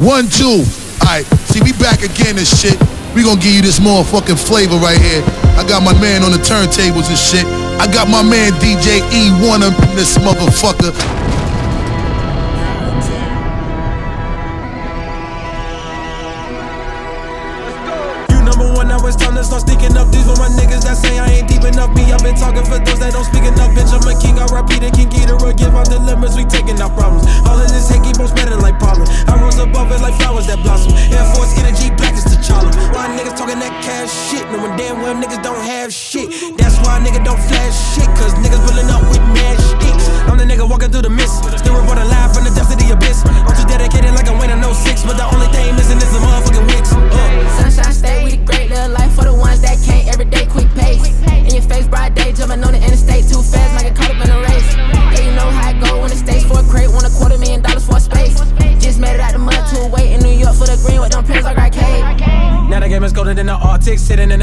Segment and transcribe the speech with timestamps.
[0.00, 0.64] One, two.
[1.04, 2.80] Alright, see, we back again and shit.
[3.12, 5.20] We gonna give you this motherfucking flavor right here.
[5.60, 7.44] I got my man on the turntables and shit.
[7.76, 10.96] I got my man DJ E1 up in this motherfucker.
[22.30, 23.74] Been talking for those that don't speak enough.
[23.74, 25.56] Bitch, I'm a king, I repeat it, King Ghidorah.
[25.58, 27.26] Give out the limits, we taking our problems.
[27.42, 29.06] All of this hate keep on spreading like pollen.
[29.26, 30.94] I rose above it like flowers that blossom.
[31.10, 32.70] Air Force, G, black is the T'Challa.
[32.94, 34.46] Why niggas talking that cash shit?
[34.54, 36.30] Knowing damn well niggas don't have shit.
[36.54, 38.06] That's why nigga don't flash shit,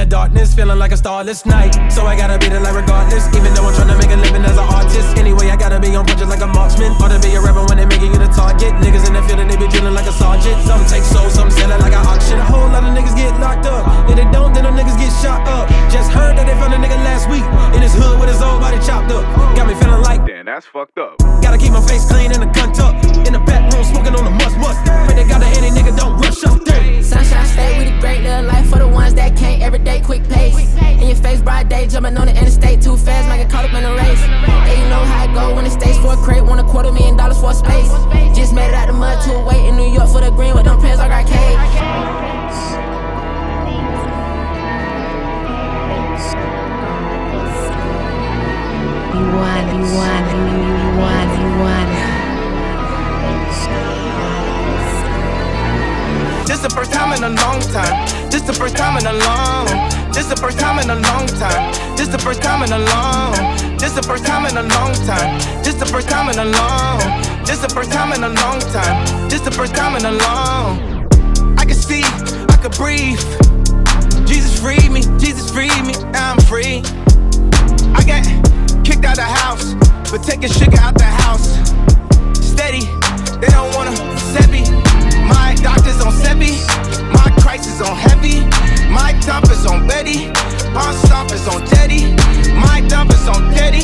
[0.10, 1.76] darkness, feeling like a starless night.
[1.92, 4.44] So I gotta beat it like regardless, even though I'm trying to make a living
[4.44, 5.18] as an artist.
[5.18, 7.78] Anyway, I gotta be on punches like a marksman, or to be a rapper when
[7.78, 8.74] they making you the target.
[8.80, 10.58] Niggas in the field and they be drilling like a sergeant.
[10.64, 12.40] Some take souls, some sell it like an auction.
[12.40, 13.84] A whole lot of niggas get locked up.
[14.10, 15.70] If they don't, then them niggas get shot up.
[15.92, 18.60] Just heard that they found a nigga last week in his hood with his whole
[18.60, 19.24] body chopped up.
[19.56, 21.18] Got me feeling like Damn, that's fucked up.
[21.42, 22.97] Gotta keep my face clean and the gun tucked.
[24.18, 24.84] On the must must.
[25.06, 26.60] Pray they got any nigga don't rush us.
[26.66, 27.04] Damn.
[27.04, 30.24] Sunshine stay, with the great little life for the ones that can't every day, quick
[30.28, 30.76] pace.
[30.82, 33.74] In your face, bright day, jumping on the interstate too fast, might get caught up
[33.74, 34.22] in a race.
[34.22, 35.70] Yeah, you know how it go when the
[68.18, 69.30] in a long time.
[69.30, 71.06] This the first time in a long.
[71.60, 72.02] I can see,
[72.50, 73.22] I can breathe.
[74.26, 76.82] Jesus freed me, Jesus freed me, now I'm free.
[77.94, 78.26] I got
[78.84, 79.76] kicked out the house,
[80.10, 81.62] but taking sugar out the house.
[82.42, 82.90] Steady,
[83.38, 83.96] they don't wanna
[84.34, 84.66] set me.
[85.30, 86.58] My doctor's on Sebi,
[87.58, 88.42] my crisis on heavy.
[88.90, 90.28] My top is on Betty,
[90.74, 92.14] my stop is on Teddy.
[92.54, 93.82] My dump is on Teddy,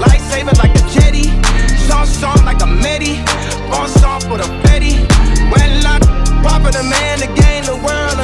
[0.00, 1.28] lightsaber like a jetty.
[1.88, 3.18] Song song like a Medi,
[3.72, 4.96] on song for the Betty.
[5.50, 5.98] When I
[6.42, 8.15] pop the man to gain the world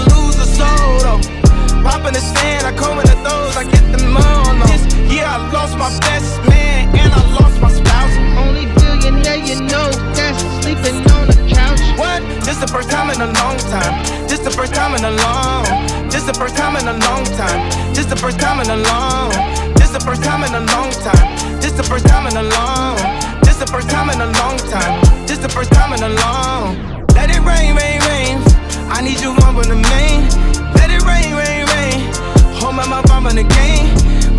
[33.22, 33.86] I'm in the game.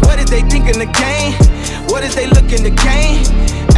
[0.04, 1.32] What is they thinking the game?
[1.88, 3.24] What is they looking to gain?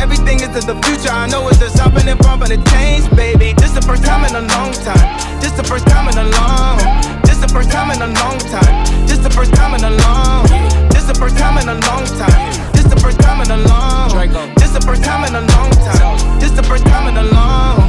[0.02, 1.14] Everything is in the future.
[1.14, 3.54] I know it's just stopping and bumping the chains, baby.
[3.54, 5.06] This the first time in a long time.
[5.38, 6.82] This the first time in a long.
[7.22, 8.74] This the first time in a long time.
[9.06, 10.50] This the first time in a long.
[10.90, 12.74] This the first time in a long time.
[12.74, 14.10] This the first time in a long.
[14.10, 16.40] Time This the first time in a long time.
[16.40, 17.84] This the first time in a long.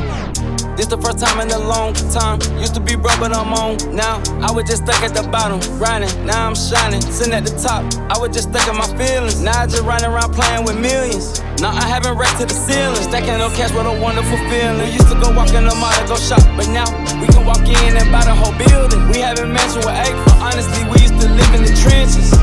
[0.77, 2.37] This the first time in a long time.
[2.61, 4.21] Used to be broke, but I'm on now.
[4.45, 6.13] I was just stuck at the bottom, grinding.
[6.29, 7.89] Now I'm shining, sitting at the top.
[8.13, 9.41] I was just stuck in my feelings.
[9.41, 11.41] Now I just running around playing with millions.
[11.65, 13.01] Now I haven't racked to the ceiling.
[13.09, 14.85] Stacking up cash with a wonderful feeling.
[14.85, 16.85] We used to go walk in the mall to go shop, but now
[17.25, 19.01] we can walk in and buy the whole building.
[19.09, 22.37] We haven't mansion with acres, but honestly, we used to live in the trenches.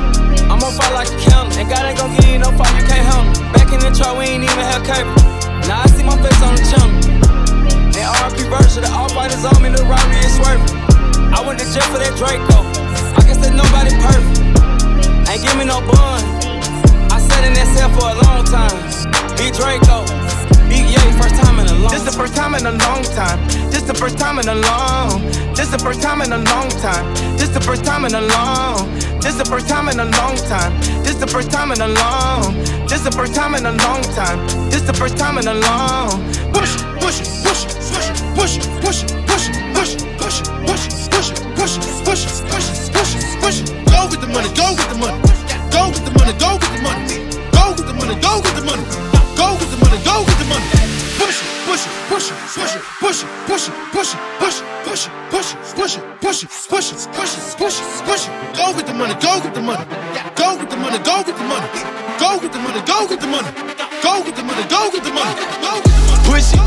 [0.50, 2.86] I'm on fire like a counter, and God ain't gon' give you no fire, you
[2.90, 3.30] can't handle.
[3.54, 5.14] Back in the truck, we ain't even have cable.
[5.70, 7.13] Now I see my face on the channel.
[8.04, 10.76] And RP version, the all fighters on me, the robbery is swerving.
[11.32, 12.60] I went to jail for that Draco.
[13.16, 14.44] I guess that nobody perfect.
[15.32, 16.20] Ain't give me no bun.
[17.08, 18.76] I sat in that cell for a long time.
[19.40, 20.04] Big Draco.
[20.68, 23.40] Big Yay, first time in a long This the first time in a long time.
[23.72, 25.24] This the first time in a long.
[25.56, 27.08] This the first time in a long time.
[27.40, 28.84] This the first time in a long.
[29.24, 30.76] This the first time in a long time.
[31.08, 32.52] This the first time in a long.
[32.84, 34.44] This the first time in a long time.
[34.68, 36.20] This the first time in a long.
[36.52, 37.93] Push, push, push,
[38.36, 41.78] push, it, push, it, push, it, push, it, push, it, push, it, push, it, push,
[41.78, 43.12] it, push, it, push, it, push, it, push,
[43.42, 43.58] push.
[43.90, 45.20] Go with the money, go with the money.
[45.72, 47.02] Go with the money, go with the money.
[47.54, 48.84] Go with the money, go with the money.
[49.38, 50.66] Go with the money, go with the money.
[51.18, 55.06] Push it, push it, push it, push it, push it, push it, push it, push
[55.06, 58.06] it, push it, push it, push it, push it, push it, push it, push it,
[58.06, 58.56] push it.
[58.58, 59.86] Go get the money, go get the money.
[60.36, 62.03] Go get the money, go get the money.
[62.20, 63.50] Go get the money, go get the money.
[64.02, 65.34] Go get the money, go get the money.
[65.40, 65.82] Go get the money.
[66.28, 66.62] Push it,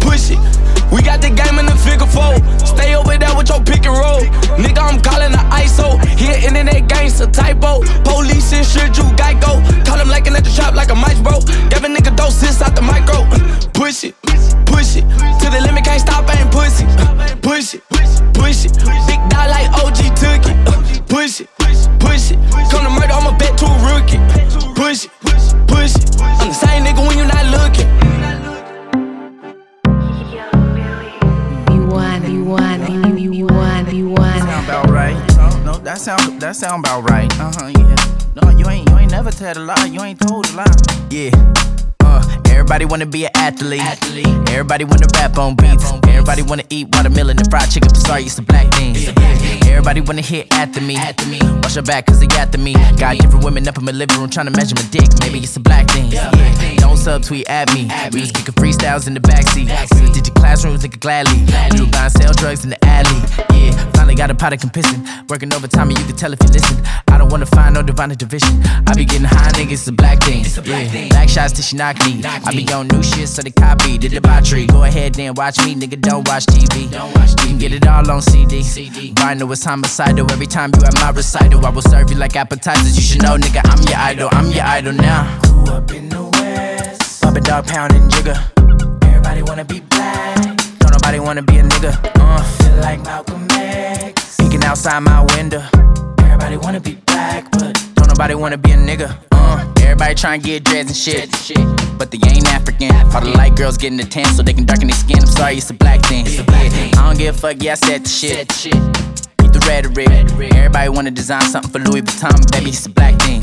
[0.00, 0.38] push it.
[0.90, 2.40] We got the game in the figure four.
[2.64, 4.24] Stay over there with your pick and roll.
[4.56, 6.00] Nigga, I'm calling the ISO.
[6.16, 7.84] Here, internet gangsta typo.
[8.04, 9.60] Police and shit, you Geico.
[9.84, 11.40] Call him lacking at the trap like a mic bro.
[11.68, 13.28] Give a nigga doses out the micro.
[13.72, 14.14] Push it,
[14.64, 15.04] push it.
[15.40, 16.86] To the limit, can't stop, ain't pussy.
[17.42, 17.82] Push it,
[18.32, 18.72] push it.
[19.06, 21.08] Big dog like OG took it.
[21.08, 21.48] Push it,
[36.58, 37.32] sound about right.
[37.38, 37.68] Uh huh.
[37.68, 37.94] Yeah.
[38.34, 39.86] No, you ain't you ain't never tell a lie.
[39.86, 40.66] You ain't told a lie.
[41.08, 41.30] Yeah.
[42.02, 43.80] Uh, everybody wanna be an athlete.
[43.80, 44.26] athlete.
[44.50, 45.88] Everybody wanna rap on beats.
[45.88, 47.94] on Everybody wanna eat watermelon and fried chicken.
[47.94, 48.96] Sorry, it's the black thing.
[49.68, 50.96] Everybody wanna hit after me.
[50.96, 51.38] After me.
[51.62, 52.74] Watch your back, cause they after me.
[52.98, 55.08] Got different women up in my living room trying to measure my dick.
[55.20, 56.10] Maybe it's a black thing.
[56.10, 56.77] Yeah.
[56.88, 57.86] Don't subtweet at me.
[58.12, 59.68] We was kicking freestyles in the backseat.
[60.00, 61.44] We Did your classrooms, nigga, gladly.
[61.74, 63.20] We were buying sell drugs in the alley.
[63.52, 65.04] Yeah, finally got a pot of pissing.
[65.28, 66.82] Working overtime, and you can tell if you listen.
[67.08, 68.62] I don't wanna find no divine division.
[68.86, 70.46] I be getting high, nigga, it's a black thing.
[70.64, 72.22] Yeah, black shots till she knock me.
[72.24, 74.66] I be on new shit, so they copy Did the debauchery.
[74.66, 76.84] Go ahead, then watch me, nigga, don't watch TV.
[76.84, 78.62] You can get it all on CD.
[78.62, 80.30] Vinyl is homicidal.
[80.32, 82.96] Every time you at my recital, I will serve you like appetizers.
[82.96, 84.28] You should know, nigga, I'm your idol.
[84.32, 85.38] I'm your idol now.
[85.42, 86.37] Grew up in the
[87.38, 88.36] Bumpin' dog pounding Jigga.
[89.04, 90.36] Everybody wanna be black.
[90.78, 91.94] Don't nobody wanna be a nigga.
[92.18, 94.36] Uh, feel like Malcolm X.
[94.38, 95.62] Peeking outside my window.
[96.20, 99.16] Everybody wanna be black, but don't nobody wanna be a nigga.
[99.30, 101.58] Uh, everybody tryna get dreads and shit.
[101.96, 102.92] But they ain't African.
[103.14, 105.18] All the light girls getting the tan so they can darken their skin.
[105.20, 106.26] I'm sorry, it's a black thing.
[106.48, 109.27] I don't give a fuck, yeah, I said the shit.
[109.48, 110.08] Keep the rhetoric.
[110.54, 113.40] Everybody wanna design something for Louis Vuitton, baby, it's a black thing.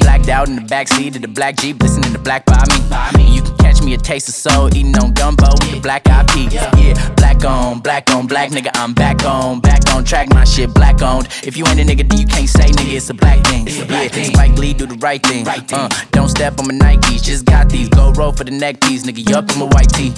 [0.00, 3.36] Blacked out in the backseat of the black Jeep, listening to the Black by me.
[3.36, 6.26] You can catch me a taste of soul, eating on gumbo with the black eyed
[6.28, 6.52] peas.
[6.54, 10.72] Yeah, black on, black on, black nigga, I'm back on, back on track, my shit
[10.74, 11.28] black owned.
[11.44, 13.66] If you ain't a nigga, then you can't say nigga, it's a black thing.
[13.66, 15.44] Yeah, Spike Lee do the right thing.
[15.44, 17.88] right Uh, don't step on my Nikes, just got these.
[17.88, 20.12] Go roll for the neck piece, nigga, you up in my white tee.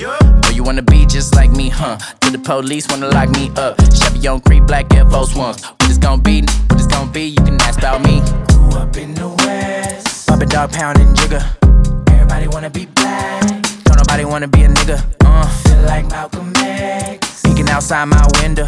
[0.47, 1.99] Or you wanna be just like me, huh?
[2.21, 3.77] Do the police wanna lock me up.
[3.93, 5.63] Chevy on Creek, black Air Force Ones.
[5.65, 8.21] What it's gonna be, what it's gonna be, you can ask about me.
[8.49, 10.27] Grew up in the West.
[10.27, 11.72] Bumpin' dog pounding Jigga.
[12.33, 13.43] Everybody wanna be black.
[13.85, 15.05] Don't nobody wanna be a nigga.
[15.23, 17.43] Uh, feel like Malcolm X.
[17.43, 18.67] Peeking outside my window.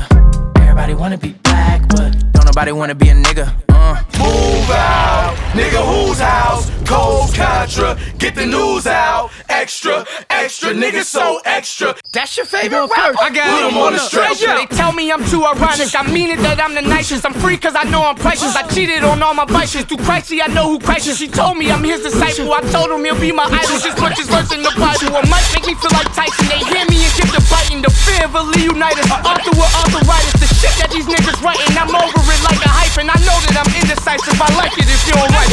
[0.59, 3.51] Everybody wanna be black, but don't nobody wanna be a nigga.
[3.71, 3.97] Uh.
[4.19, 6.74] Move out, nigga, whose house?
[6.85, 9.31] Coast Contra, get the news out.
[9.49, 11.95] Extra, extra, nigga, so extra.
[12.13, 13.17] That's your favorite rapper?
[13.21, 14.55] I got Put him on the stretcher.
[14.55, 15.95] They tell me I'm too ironic.
[15.97, 17.25] I mean it that I'm the nicest.
[17.25, 18.57] I'm free cause I know I'm priceless.
[18.57, 19.85] I cheated on all my vices.
[19.85, 21.09] Through Christy, I know who Christ.
[21.19, 22.53] She told me I'm his disciple.
[22.53, 23.81] I told him he'll be my idol.
[23.81, 25.17] Just much as verse in the Bible.
[25.17, 26.47] It might make me feel like Tyson.
[26.49, 27.81] They hear me and get the biting.
[27.83, 29.09] The fear of a Leonidas.
[29.11, 30.37] Arthur with arthritis.
[30.41, 31.73] The shit that these niggas writing.
[31.77, 33.09] I'm over it like a hyphen.
[33.09, 34.37] I know that I'm indecisive.
[34.37, 35.44] I like it if you don't like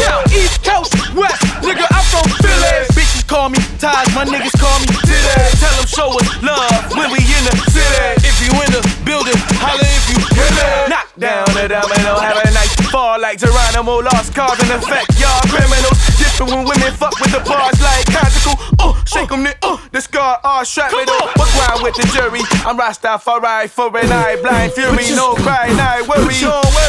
[11.67, 14.01] down the domino, have a nice fall like Geronimo.
[14.01, 15.97] Lost cars in effect, y'all criminals.
[16.17, 18.57] Different when women fuck with the bars like conjugal.
[18.79, 21.37] Uh, shake them, uh, the scar, all strap it up.
[21.37, 22.41] What grind with the jury?
[22.65, 26.33] I'm Rastafari for an eye, blind fury, no cry, no worry.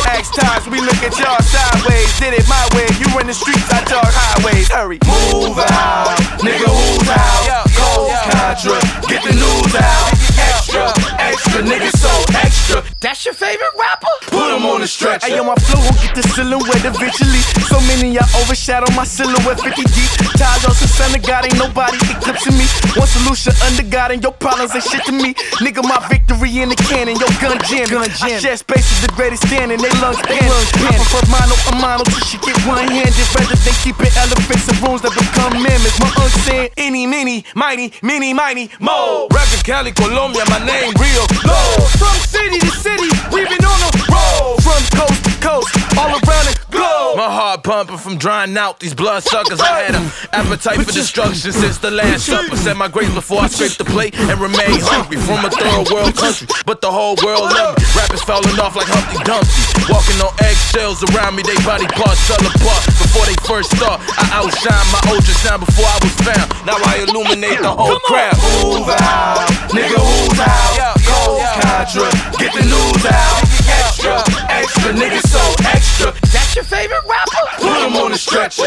[0.08, 2.08] Ask times we look at y'all sideways.
[2.18, 4.68] Did it my way, you in the streets, I jog highways.
[4.70, 7.68] Hurry, move out, nigga, who's out?
[7.76, 10.08] Coast Contra, get the news out.
[10.38, 12.82] Extra, extra, nigga, so extra.
[13.00, 14.21] That's your favorite rapper?
[14.42, 15.30] Put him on the stretcher.
[15.30, 17.42] Hey, yo, my flow will get the silhouette eventually.
[17.70, 20.10] So many y'all overshadow my silhouette 50 deep.
[20.34, 22.66] Talos, the son of God, ain't nobody eclipsing me.
[22.98, 25.38] One solution under God, and your problems ain't shit to me.
[25.62, 27.86] Nigga, my victory in the cannon, yo, gun jam.
[27.86, 28.34] Gun jam.
[28.34, 30.50] I share space with the greatest standing, they lungs panning.
[30.50, 33.14] I prefer mono a mono till she get one handed.
[33.38, 36.02] Rather than keeping elephants in rooms that become mammoths.
[36.02, 39.30] My uncle saying, Any, mini, mighty, mini, mighty, mo.
[39.30, 41.78] Rapping Cali, Colombia, my name real low.
[41.94, 43.06] From city to city,
[47.62, 49.60] Pumping from drying out these blood suckers.
[49.60, 52.56] I had an appetite for destruction since the last supper.
[52.56, 56.10] Said my grace before I scrape the plate and remain hungry from a third world
[56.18, 56.50] country.
[56.66, 57.84] But the whole world love me.
[57.94, 59.62] Rappers falling off like Humpty Dumpty.
[59.86, 64.02] Walking on eggshells around me, they body parts fell apart before they first start.
[64.18, 66.46] I outshine my ultrasound before I was found.
[66.66, 68.34] Now I illuminate the whole crowd.
[68.66, 70.98] Move out, nigga, who's out?
[71.06, 72.10] Coast Contra,
[72.42, 73.38] get the news out.
[73.70, 74.18] Extra,
[74.50, 76.10] extra, niggas so extra.
[76.34, 77.41] That's your favorite rapper?
[78.12, 78.58] Fix.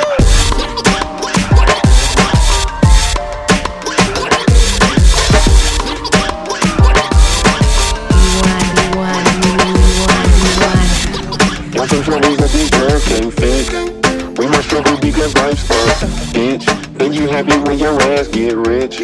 [14.39, 16.65] We must struggle because life's a bitch.
[16.97, 18.97] Think you happy when your ass get rich.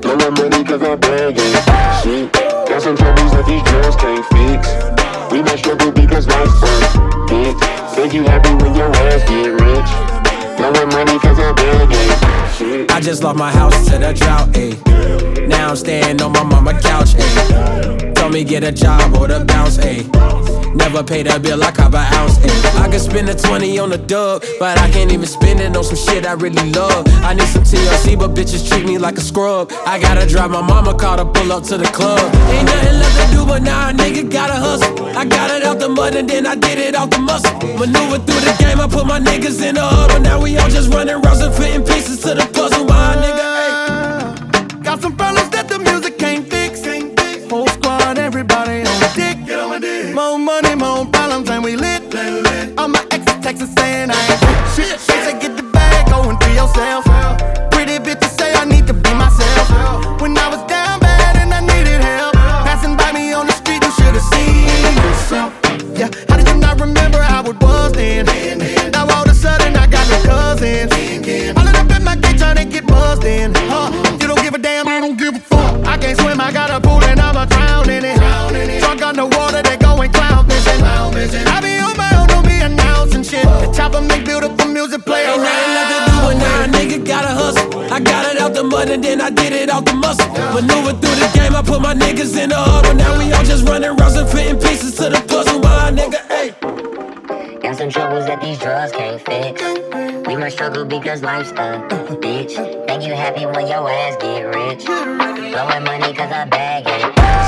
[0.00, 2.02] Blow my money cause I bag it.
[2.02, 2.32] Shit.
[2.32, 5.30] Got some troubles that these girls can't fix.
[5.30, 7.74] We must struggle because life's a bitch.
[8.14, 9.63] You happy when your ass get rich.
[10.64, 11.94] Blow my money cause I bag it.
[11.94, 12.03] Shit.
[12.56, 14.78] I just lost my house to the drought, ayy.
[15.48, 18.14] Now I'm staying on my mama couch, ayy.
[18.14, 20.06] Told me get a job or the bounce, ayy.
[20.76, 22.80] Never pay that bill, I cop an ounce, ayy.
[22.80, 25.82] I can spend a 20 on a dub, but I can't even spend it on
[25.82, 27.08] some shit I really love.
[27.24, 29.72] I need some TLC, but bitches treat me like a scrub.
[29.84, 32.20] I gotta drive my mama car to pull up to the club.
[32.50, 35.06] Ain't nothing left to do, but now a nigga gotta hustle.
[35.16, 37.52] I got it out the mud and then I did it out the muscle.
[37.78, 40.68] Maneuver through the game, I put my niggas in the hub, but now we all
[40.68, 41.52] just running rounds and
[75.04, 75.86] don't give a fuck.
[75.86, 78.18] I can't swim, I got a pool and I'ma drown in it.
[78.80, 80.80] Drunk on the water, they going clown fishing.
[80.82, 83.44] I be on my own, don't be announcing shit.
[83.44, 87.06] The chopper make beautiful music play Ain't nothing left to do, but now a nigga
[87.06, 87.92] gotta hustle.
[87.92, 90.30] I got it out the mud and then I did it out the muscle.
[90.56, 93.44] Maneuver through the game, I put my niggas in the hub, but now we all
[93.44, 95.58] just running rounds and fitting pieces to the puzzle.
[95.60, 97.60] My nigga, ayy.
[97.60, 99.83] Got some troubles that these drugs can't fix.
[100.44, 101.80] Must struggle because life's a
[102.20, 102.52] bitch.
[102.86, 104.84] Think you happy when your ass get rich.
[104.84, 107.00] Blowing money cause I bag it.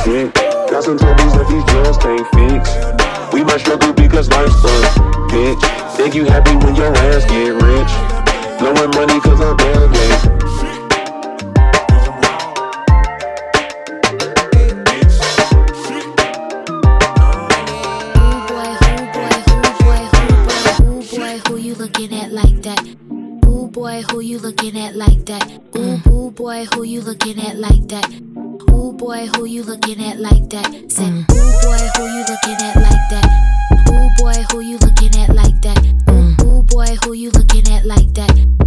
[0.02, 0.32] Shit.
[0.70, 2.72] Got some troubles that these girls can't fix.
[3.34, 4.80] We must struggle because life's a
[5.28, 5.60] bitch.
[5.94, 7.92] Think you happy when your ass get rich.
[8.58, 10.55] Blowing money cause I bag it.
[23.96, 25.50] Boy, who you looking at like that?
[25.74, 28.06] Ooh, ooh boy, who you looking at like that?
[28.70, 30.66] Ooh boy, who you looking at like that?
[30.88, 33.26] Said, ooh boy, who you looking at like that?
[33.88, 35.80] Ooh boy, who you looking at like that?
[36.10, 38.65] Ooh, ooh boy, who you looking at like that?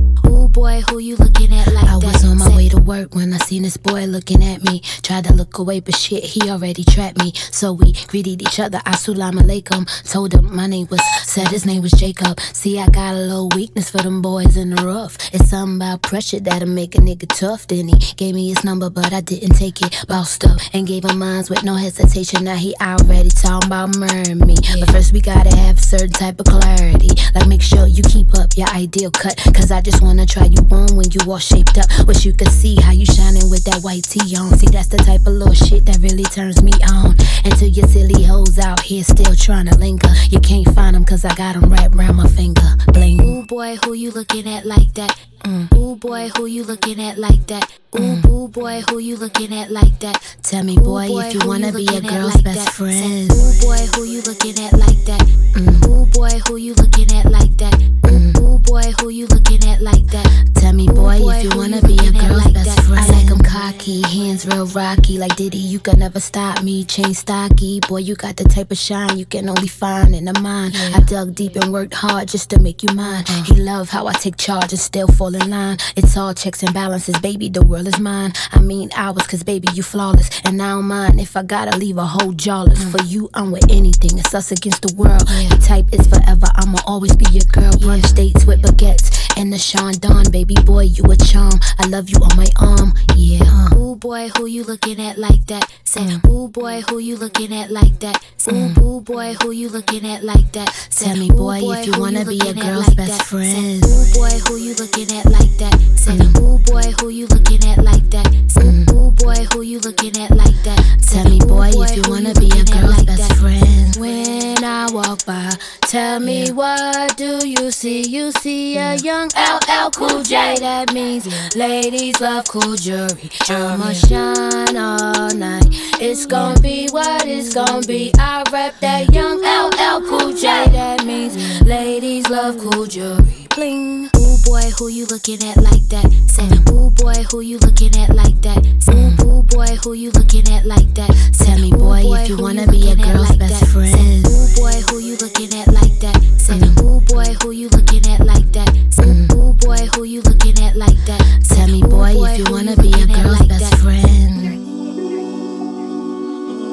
[0.59, 2.03] Boy, who you looking at like I that?
[2.03, 4.81] was on my way to work when I seen this boy looking at me.
[5.01, 7.31] Tried to look away, but shit, he already trapped me.
[7.33, 8.79] So we greeted each other.
[8.79, 9.87] Assalamu alaikum.
[10.11, 12.41] Told him my name was, said his name was Jacob.
[12.41, 15.15] See, I got a little weakness for them boys in the rough.
[15.33, 17.65] It's something about pressure that'll make a nigga tough.
[17.65, 20.03] Then he gave me his number, but I didn't take it.
[20.09, 22.43] Bossed up and gave him mine with no hesitation.
[22.43, 24.55] Now he already talking about murdering me.
[24.77, 27.11] But first, we gotta have a certain type of clarity.
[27.33, 29.37] Like, make sure you keep up your ideal cut.
[29.55, 31.85] Cause I just wanna try you on when you all shaped up.
[32.07, 34.57] Wish you could see how you shining with that white tee on.
[34.57, 37.15] See, that's the type of little shit that really turns me on.
[37.45, 40.09] Until your silly hoes out here still trying to linger.
[40.29, 42.75] You can't find them cause I got them wrapped around my finger.
[42.93, 43.21] Bling.
[43.21, 45.17] Ooh boy, who you looking at like that?
[45.43, 45.73] Mm.
[45.77, 47.71] Ooh boy, who you looking at like that?
[47.97, 50.21] Ooh, ooh boy, who you looking at like that?
[50.43, 52.73] Tell me, Ooh, boy, if you wanna be a girl's like best that?
[52.73, 53.31] friend.
[53.31, 55.21] Ooh boy, who you looking at like that?
[55.55, 55.87] Mm.
[55.87, 57.73] Ooh boy, who you looking at like that?
[58.05, 60.28] Ooh, ooh boy, who you looking at like that?
[60.55, 62.99] Tell me, boy, if you wanna be a girl's like best friend.
[62.99, 65.57] I like him cocky, hands real rocky, like Diddy.
[65.57, 67.79] You can never stop me, chain stocky.
[67.87, 70.75] Boy, you got the type of shine you can only find in a mind.
[70.93, 73.23] I dug deep and worked hard just to make you mine.
[73.27, 73.53] Uh-huh.
[73.53, 75.77] He love how I take charge and still fall in line.
[75.95, 77.49] It's all checks and balances, baby.
[77.49, 78.33] The world is mine.
[78.51, 80.29] I mean hours, cause baby, you flawless.
[80.43, 82.83] And I don't mind if I gotta leave a whole jawless.
[82.83, 82.91] Mm.
[82.91, 84.19] For you, I'm with anything.
[84.19, 85.21] It's us against the world.
[85.21, 86.47] The type is forever.
[86.55, 87.71] I'ma always be your girl.
[87.73, 91.55] Brunch dates with baguettes and the Sean Don, baby boy, you a charm.
[91.79, 93.39] I love you on my arm, yeah.
[93.47, 93.75] uh.
[93.77, 95.71] Ooh boy, who you looking at like that?
[95.85, 96.29] Say, mm.
[96.29, 98.21] ooh boy, who you looking at like that?
[98.47, 98.77] Ooh, mm.
[98.83, 100.73] ooh boy, who you looking at like that?
[100.89, 103.23] Say, Tell me, ooh, boy, if you wanna be a girl's like best that?
[103.23, 103.83] friend.
[103.83, 105.79] Say, ooh boy, who you looking at like that?
[105.95, 106.41] Say, mm.
[106.41, 108.27] ooh boy, who you looking at like that?
[108.59, 110.83] Ooh, ooh boy, who you looking at like that?
[111.07, 113.95] Tell me, boy, if you wanna be a girl's best friend.
[113.95, 115.51] When I walk by,
[115.81, 118.01] tell me what do you see?
[118.01, 120.57] You see a young LL Cool J.
[120.59, 121.25] That means
[121.55, 123.29] ladies love cool jewelry.
[123.49, 125.67] I'ma shine all night.
[126.01, 128.11] It's gonna be what it's gonna be.
[128.17, 130.47] I rep that young LL Cool J.
[130.71, 133.47] That means ladies love cool jewelry.
[133.55, 134.18] Bling.
[134.39, 134.55] Mm-hmm.
[134.55, 136.05] Ooh boy, who you looking at like that?
[136.27, 136.73] Say, mm-hmm.
[136.73, 138.65] ooh boy, who you looking at like that?
[138.89, 141.09] Ooh, ooh boy, who you looking at like that?
[141.37, 144.25] Tell me, boy, if you wanna be a girl's best friend.
[144.25, 146.15] Ooh boy, who you looking at like that?
[146.37, 146.85] Say, mm-hmm.
[146.85, 148.69] ooh boy, who you looking at like that?
[149.03, 151.21] Ooh, ooh boy, who you looking at like that?
[151.47, 154.09] Tell me, boy, if you wanna be a girl's best friend.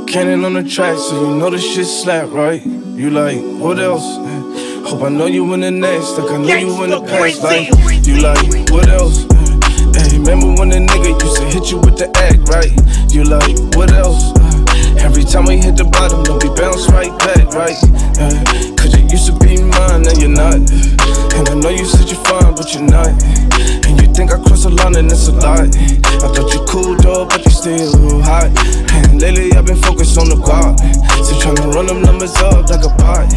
[0.08, 2.64] Cannon on the track, so you know the shit slap, right?
[2.64, 4.65] You like, what else?
[4.86, 8.06] Hope I know you in the next, like I know you in the past life.
[8.06, 9.26] You like, what else?
[9.98, 12.70] Hey, remember when the nigga used to hit you with the act, right?
[13.10, 14.30] You like, what else?
[15.02, 17.74] Every time we hit the bottom, don't be bounce right back, right?
[18.78, 20.54] Cause you used to be mine, now you're not.
[21.34, 23.12] And I know you said you're fine, but you're not.
[23.86, 25.68] And you think I cross the line and it's a lie.
[25.68, 28.50] I thought you cool, though, but you still hot.
[28.90, 30.80] And lately I've been focused on the guap.
[31.22, 33.28] Still tryna run them numbers up like a pot.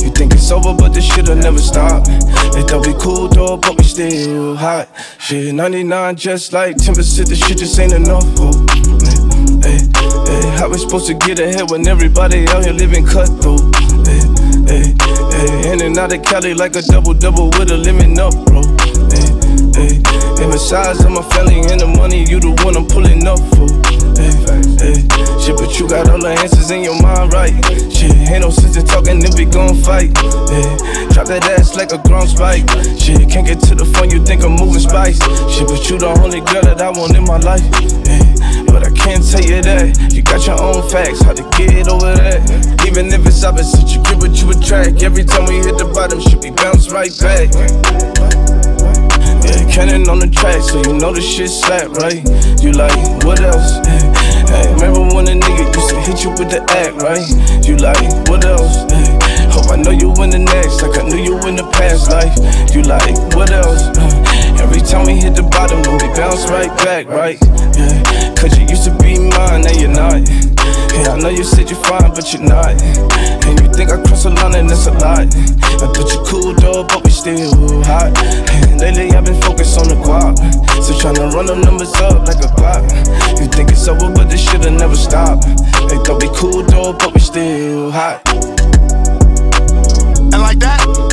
[0.00, 2.06] You think it's over, but this shit'll never stop.
[2.54, 4.88] They thought we cool, though, but we still hot.
[5.18, 8.24] Shit, 99 just like 10%, this shit just ain't enough.
[8.38, 8.54] Oh,
[9.62, 13.60] Hey, hey, how we supposed to get ahead when everybody out here living cutthroat?
[13.60, 14.22] Oh, hey,
[14.70, 15.07] hey,
[15.38, 18.62] in and out of Cali like a double double with a limit up, bro.
[19.12, 19.30] Hey,
[19.74, 19.94] hey,
[20.42, 23.68] and besides, I'm my family and the money, you the one I'm pulling up for.
[24.18, 24.34] Hey,
[24.82, 24.98] hey,
[25.38, 27.54] shit, but you got all the answers in your mind, right?
[27.92, 30.10] Shit, ain't no sense in talking if we gon' fight.
[30.50, 30.66] Hey,
[31.14, 32.66] drop that ass like a grown spike.
[32.98, 35.22] Shit, can't get to the phone, you think I'm moving spice.
[35.50, 37.62] Shit, but you the only girl that I want in my life.
[38.02, 38.26] Hey,
[38.66, 40.12] but I can't tell you that.
[40.12, 42.42] You got your own facts, how to get over that.
[42.98, 45.04] Even if it's opposite, you get what you attract.
[45.06, 47.46] Every time we hit the bottom, shit, we bounce right back.
[49.46, 52.18] Yeah, cannon on the track, so you know the shit slap, right?
[52.58, 53.78] You like, what else?
[54.50, 57.22] Hey, remember when a nigga used to hit you with the act, right?
[57.62, 58.82] You like, what else?
[58.90, 62.10] Hey, hope I know you in the next, like I knew you in the past
[62.10, 62.34] life.
[62.74, 63.94] You like, what else?
[64.58, 67.38] Every time we hit the bottom, then we bounce right back, right?
[67.78, 70.22] Yeah, cause you used to be mine, now you're not.
[70.94, 72.80] Yeah, I know you said you're fine, but you're not.
[73.44, 75.26] And you think I cross the line and that's a lot.
[75.78, 78.16] Thought you cool though, but we still hot.
[78.70, 80.38] And lately I've been focused on the guap.
[80.82, 82.82] So tryna run them numbers up like a clock.
[83.38, 85.42] You think it's over, but this shit'll never stop.
[85.90, 88.22] They thought we cool though, but we still hot.
[90.30, 91.07] And like that,